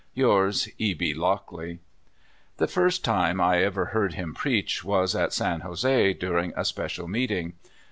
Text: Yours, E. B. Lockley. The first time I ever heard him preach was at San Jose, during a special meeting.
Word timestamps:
Yours, 0.15 0.67
E. 0.79 0.95
B. 0.95 1.13
Lockley. 1.13 1.77
The 2.57 2.65
first 2.67 3.05
time 3.05 3.39
I 3.39 3.59
ever 3.61 3.85
heard 3.93 4.15
him 4.15 4.33
preach 4.33 4.83
was 4.83 5.15
at 5.15 5.31
San 5.31 5.59
Jose, 5.59 6.13
during 6.13 6.53
a 6.55 6.65
special 6.65 7.07
meeting. 7.07 7.53